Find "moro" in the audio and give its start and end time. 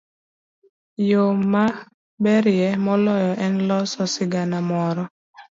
4.71-5.03